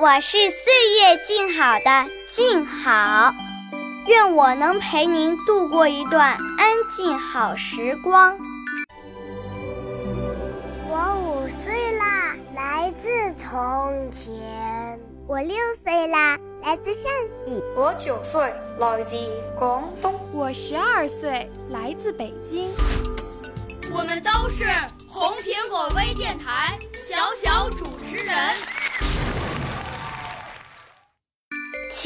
[0.00, 3.34] 我是岁月静好的静好，
[4.06, 8.38] 愿我能陪您度过一段安静好时光。
[10.88, 17.10] 我五岁啦，来自从前，我六岁啦，来自陕
[17.44, 19.16] 西；我九岁，来自
[19.58, 22.70] 广东；我十二岁，来自北京。
[23.92, 24.64] 我们都是
[25.08, 28.36] 红苹果微电台小小主持人，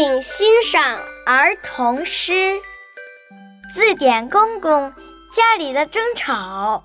[0.00, 0.80] 请欣赏
[1.26, 2.32] 儿童诗。
[3.74, 4.92] 字典公公
[5.34, 6.84] 家里的争吵，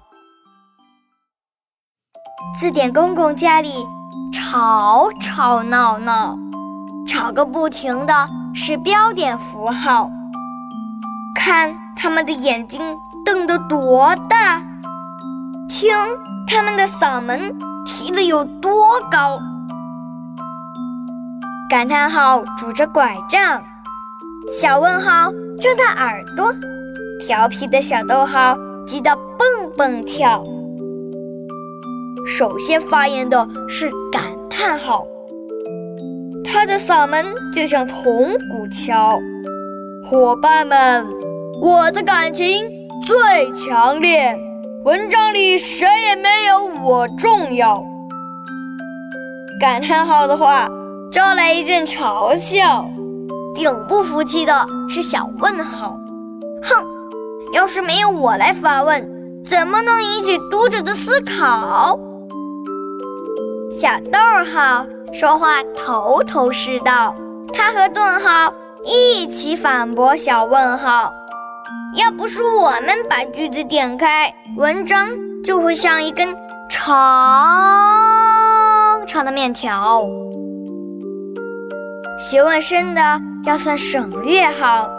[2.60, 3.86] 字典公公家里。
[4.34, 6.36] 吵吵闹闹，
[7.08, 10.10] 吵个不停的是标点符号。
[11.36, 12.82] 看他们的眼睛
[13.24, 14.60] 瞪得多大，
[15.70, 15.96] 听
[16.48, 19.40] 他们的嗓门提得有多高。
[21.74, 23.60] 感叹号拄着拐杖，
[24.62, 26.54] 小问号睁大耳朵，
[27.20, 30.44] 调皮的小逗号急得蹦蹦跳。
[32.28, 35.04] 首先发言的是感叹号，
[36.46, 39.20] 他的嗓门就像铜鼓敲。
[40.08, 41.08] 伙伴们，
[41.60, 42.64] 我的感情
[43.04, 44.38] 最强烈，
[44.86, 47.84] 文章里谁也没有我重要。
[49.60, 50.70] 感叹号的话
[51.14, 52.90] 招来一阵嘲笑，
[53.54, 55.96] 顶不服气的是小问号，
[56.64, 56.84] 哼，
[57.54, 59.08] 要是没有我来发问，
[59.48, 62.00] 怎么能引起读者的思考？
[63.80, 64.18] 小逗
[64.52, 67.14] 号说话头头是道，
[67.54, 68.52] 他和顿号
[68.84, 71.14] 一起反驳小问号。
[71.96, 75.08] 要不是我们把句子点开，文章
[75.46, 76.36] 就会像一根
[76.72, 77.06] 长
[79.06, 80.08] 长的面条。
[82.24, 83.02] 学问深的
[83.44, 84.90] 要算省略号，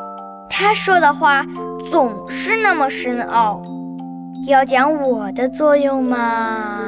[0.51, 1.43] 他说的话
[1.91, 3.63] 总是那么深奥。
[4.47, 6.81] 要讲我的作用吗？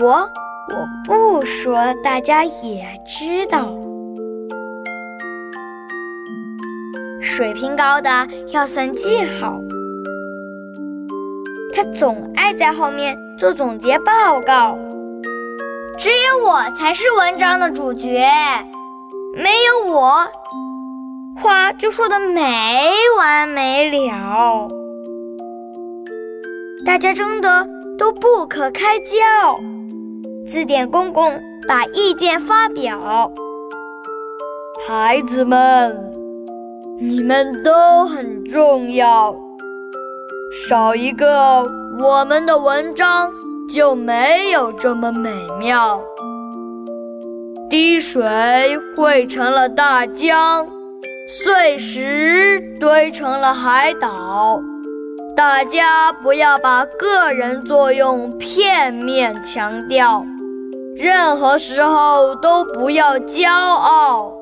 [0.00, 0.30] 我。
[0.72, 3.74] 我不说，大家也知道。
[7.20, 8.08] 水平高的
[8.52, 9.00] 要算句
[9.40, 9.58] 号，
[11.74, 14.78] 他总爱在后面做总结报告。
[15.98, 18.24] 只有我才是文章的主角，
[19.34, 20.26] 没有我，
[21.40, 24.68] 话就说的没完没了，
[26.84, 29.58] 大家争得都不可开交。
[30.46, 33.30] 字典公公把意见发表，
[34.88, 36.10] 孩子们，
[36.98, 39.34] 你们都很重要，
[40.66, 41.64] 少一个，
[42.00, 43.32] 我们的文章
[43.72, 45.30] 就没有这么美
[45.60, 46.02] 妙。
[47.70, 48.20] 滴水
[48.96, 50.66] 汇成了大江，
[51.28, 54.60] 碎石堆成了海岛。
[55.36, 60.24] 大家不要把个人作用片面强调。
[60.96, 64.32] 任何时候都不要骄傲，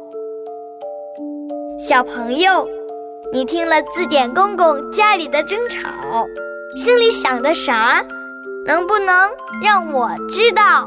[1.78, 2.66] 小朋友，
[3.30, 5.90] 你听了字典公公家里的争吵，
[6.76, 8.02] 心里想的啥？
[8.66, 9.30] 能不能
[9.62, 10.86] 让我知道？